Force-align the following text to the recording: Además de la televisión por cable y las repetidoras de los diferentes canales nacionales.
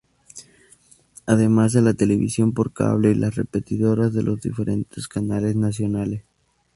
Además 1.27 1.73
de 1.73 1.83
la 1.83 1.93
televisión 1.93 2.55
por 2.55 2.73
cable 2.73 3.11
y 3.11 3.13
las 3.13 3.35
repetidoras 3.35 4.13
de 4.15 4.23
los 4.23 4.41
diferentes 4.41 5.07
canales 5.07 5.55
nacionales. 5.55 6.23